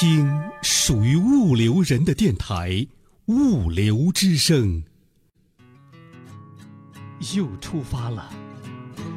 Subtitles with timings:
[0.00, 0.32] 听
[0.62, 2.70] 属于物流人的电台
[3.26, 4.84] 《物流之声》。
[7.36, 8.30] 又出发了，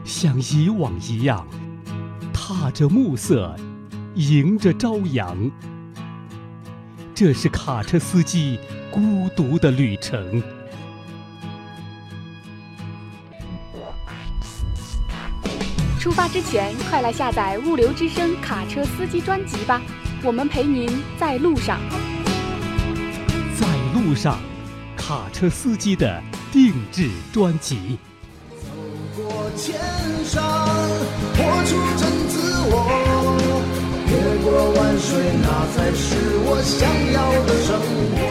[0.04, 1.48] 像以往一样，
[2.34, 3.56] 踏着暮色，
[4.16, 5.52] 迎着朝阳。
[7.14, 8.58] 这是卡车司机
[8.90, 10.42] 孤独的旅程。
[16.00, 19.80] 出发之前，快来下载《物流之声》卡车司机专辑吧！
[20.24, 20.88] 我们陪您
[21.20, 21.80] 在路上。
[23.60, 24.38] 在路上，
[24.96, 27.98] 卡车司机的定制专辑。
[28.52, 28.68] 走
[29.18, 29.74] 过千
[30.24, 30.44] 山，
[31.34, 33.36] 活出真自我，
[34.08, 34.14] 越
[34.44, 35.10] 过万水，
[35.42, 38.22] 那才是我想要的生活。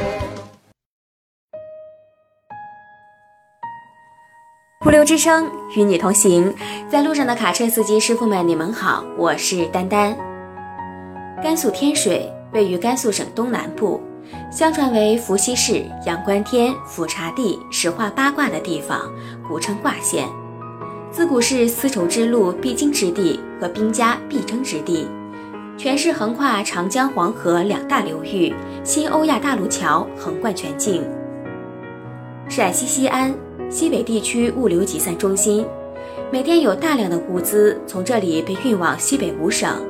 [4.86, 6.54] 物流之声与你同行，
[6.88, 10.29] 在路上的卡车司机师傅们，你们好，我是丹丹。
[11.42, 13.98] 甘肃天水位于甘肃省东南部，
[14.52, 19.10] 相传为伏羲氏仰观天、俯察地、始化八卦的地方，
[19.48, 20.28] 古称卦县。
[21.10, 25.08] 自古是丝绸之路必经之地和兵家必争之地，
[25.78, 28.54] 全市横跨长江、黄河两大流域，
[28.84, 31.02] 新欧亚大陆桥横贯全境。
[32.48, 33.34] 陕西西安。
[33.70, 35.64] 西北地区物流集散中心，
[36.32, 39.80] 每天有大量的物资从这里被运往西北五省，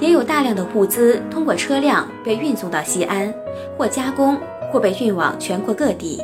[0.00, 3.32] 也有大量的物资通过车辆被运送到西安，
[3.76, 4.38] 或加工，
[4.70, 6.22] 或被运往全国各地。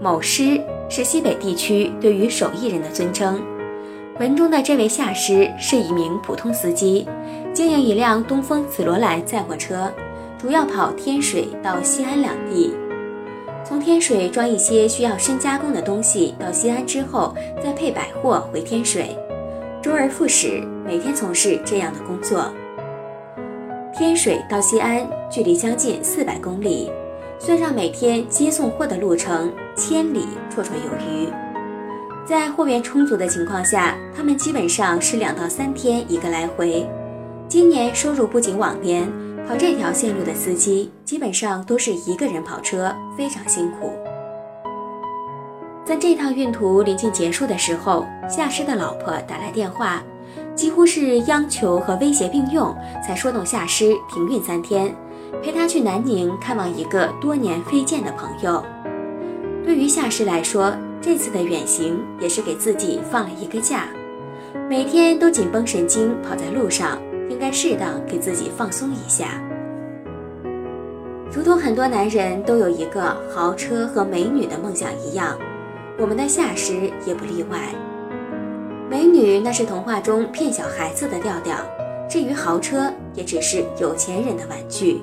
[0.00, 3.40] 某师是西北地区对于手艺人的尊称。
[4.18, 7.06] 文中的这位下师是一名普通司机，
[7.54, 9.90] 经营一辆东风紫罗兰载货车，
[10.38, 12.74] 主要跑天水到西安两地。
[13.64, 19.16] 从天水装一些需要深加工的东西到西安之后，再配百货回天水，
[19.82, 22.52] 周而复始，每天从事这样的工作。
[23.94, 26.90] 天水到西安距离将近四百公里，
[27.38, 31.28] 算上每天接送货的路程，千里绰绰有余。
[32.26, 36.86] 在货源充足的情况下，他们基本上是两到三天一个来回。
[37.48, 39.10] 今年收入不及往年。
[39.48, 43.90] 跑这条线路的司机基本上都是一个人跑车，非常辛苦。
[45.90, 50.00] 在这趟运途临近结束的时候，夏师的老婆打来电话，
[50.54, 52.72] 几乎是央求和威胁并用，
[53.04, 54.94] 才说动夏师停运三天，
[55.42, 58.64] 陪他去南宁看望一个多年非见的朋友。
[59.64, 63.88] 对于夏师来说，这次的远行也是给自己放了一个假，
[64.68, 66.98] 每天都紧绷神经跑在路上。
[67.28, 69.42] 应该适当给自己放松一下，
[71.32, 75.36] 如同很多男人都有一个豪车和美女的梦想一样，
[76.00, 77.58] 我们的夏师也不例外。
[78.88, 81.56] 美女那是童话中骗小孩子的调调，
[82.08, 85.02] 至于豪车，也只是有钱人的玩具。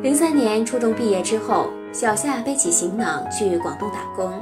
[0.00, 4.32] 零三年初中毕业之后，小夏背起行囊去广东打工，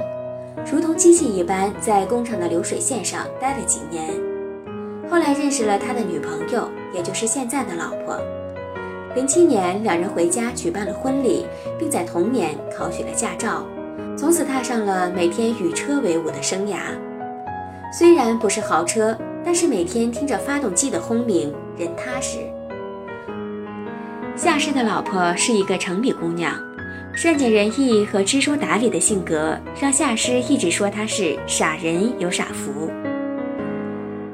[0.71, 4.07] 如同机器一般，在工厂的流水线上待了几年。
[5.09, 8.21] 后来认识了他的女朋友，也就是现在的老婆。
[9.15, 11.47] 零七年，两人回家举办了婚礼，
[11.79, 13.65] 并在同年考取了驾照，
[14.25, 16.77] 从此踏上了每天与车为伍的生涯。
[17.93, 19.15] 虽然不是豪车，
[19.45, 22.39] 但是每天听着发动机的轰鸣，人踏实。
[24.35, 26.55] 夏氏的老婆是一个城里姑娘，
[27.15, 32.89] 善解人意和知书达理的性格，让夏师一直说她是傻人有傻福。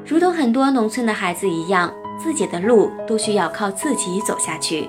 [0.06, 4.88] 如同很多农村的孩子一样，自己的路都需要靠自己走下去。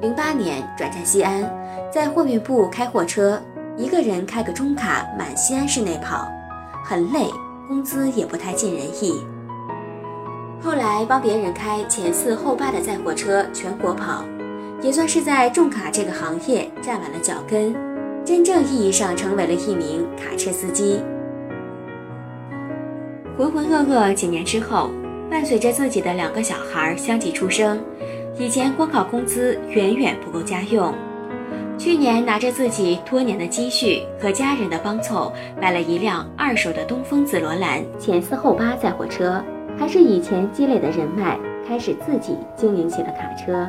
[0.00, 1.48] 零八年转战西安，
[1.92, 3.40] 在货运部开货车，
[3.76, 6.28] 一个人开个中卡满西安市内跑，
[6.84, 7.28] 很累，
[7.66, 9.12] 工资也不太尽人意。
[10.62, 14.24] 后来帮别人开前四后八的载货车，全国跑，
[14.80, 17.74] 也算是在重卡这个行业站稳了脚跟，
[18.24, 21.02] 真正意义上成为了一名卡车司机。
[23.36, 24.92] 浑浑噩噩几年之后，
[25.28, 27.82] 伴随着自己的两个小孩相继出生，
[28.38, 30.94] 以前光靠工资远远不够家用。
[31.76, 39.42] 去年拿着自己多年的积蓄和家人的帮凑，买了一辆二手的东风紫罗兰前四后八载货车，
[39.78, 43.68] 还是以前积累的人脉，开始自己经营起了卡车。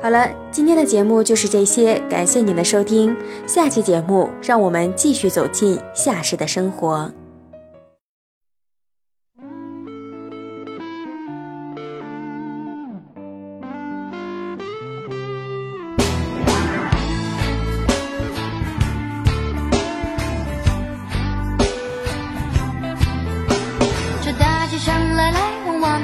[0.00, 3.14] 好了，今天的节目就是这些，感谢您的收听。
[3.46, 7.10] 下期节目，让我们继续走进夏氏的生活。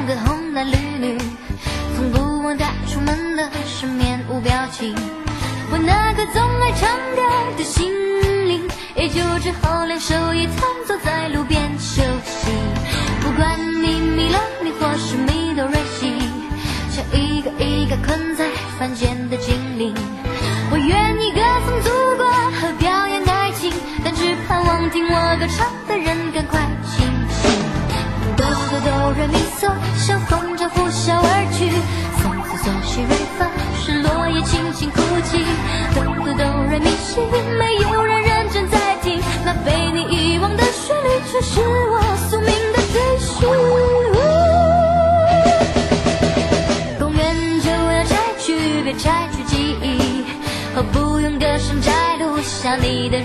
[0.07, 1.19] 个红男绿女，
[1.95, 4.95] 从不问他出门的是面无表情。
[5.71, 7.23] 我那颗总爱唱歌
[7.57, 7.91] 的心
[8.49, 12.51] 灵，也就只好两手一摊坐在路边休息。
[13.21, 16.19] 不管你迷了你，或是迷都瑞西，
[16.91, 18.49] 像一个一个困在
[18.79, 19.95] 凡间的精灵。
[20.71, 22.27] 我愿意歌颂祖国
[22.61, 23.73] 和表演爱情，
[24.05, 25.67] 但只盼望听我歌唱
[29.97, 31.71] 像风筝呼啸而去。
[32.23, 33.41] 嗦嗦嗦西瑞发，
[33.81, 35.45] 是落叶轻轻哭泣。
[35.95, 37.21] 哆哆哆瑞咪西，
[37.59, 43.49] 没有人认真在听，那被你遗忘的旋律，却是我宿命的追寻。
[46.99, 47.21] 公园
[47.61, 50.25] 就要拆去，别拆去记忆，
[50.75, 53.19] 和不用歌声摘录下你的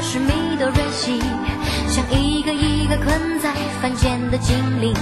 [0.00, 1.20] 是迷都任性，
[1.88, 3.52] 像一个一个困在
[3.82, 4.94] 凡间的精灵。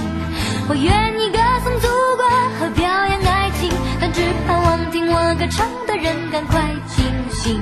[0.69, 2.25] 我愿意歌颂祖国
[2.59, 3.71] 和表演爱情，
[4.01, 7.61] 但只盼望听我歌唱的人赶快清醒。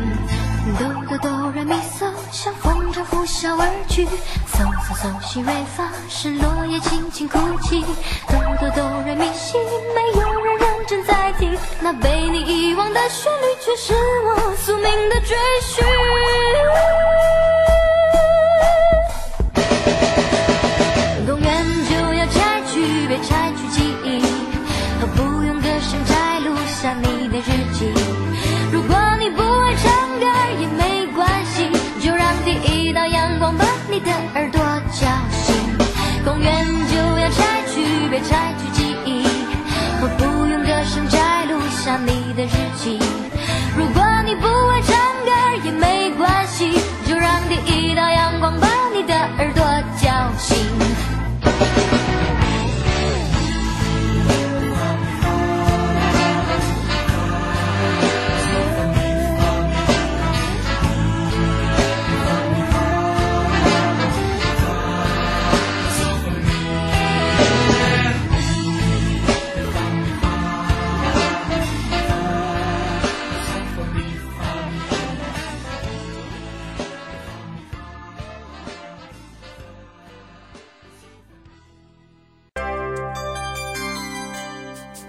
[0.80, 4.06] 哆哆哆来咪嗦，像风筝呼啸而去。
[4.06, 7.86] 嗦嗦嗦西瑞发，是落叶轻轻哭泣。
[8.28, 9.58] 哆哆哆来咪西，
[9.94, 10.45] 没有
[10.88, 15.84] 正在听，那被你遗忘的旋律，却是我宿命的追寻。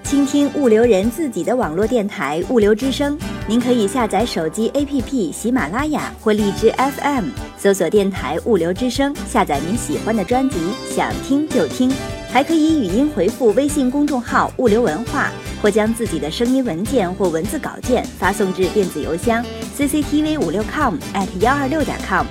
[0.07, 3.19] 倾听物流人自己的网络电台物流之声，
[3.49, 7.25] 您可以下载手机 APP 喜马拉雅或荔枝 FM，
[7.59, 10.59] 搜索电台物流之声，下载您喜欢的专辑，
[10.89, 11.93] 想听就听。
[12.31, 19.45] 还可以语音回复微信公众号“物流文化”，或将自己的声音文件或文字稿件发送至电子邮箱
[19.77, 22.25] cctv 五六 com at 幺二六点 com。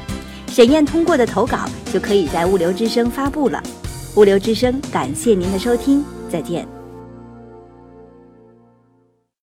[0.48, 3.62] 审验通过的投稿就可以在物流之声发布了。
[4.16, 6.02] 物流之声，感谢您的收听，
[6.32, 6.75] 再见。